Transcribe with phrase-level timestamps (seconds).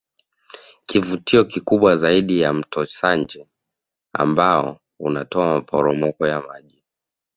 [0.85, 3.47] Kivutio kikubwa zaidi ni Mto Sanje
[4.13, 6.83] ambao unatoa maporomoko ya maji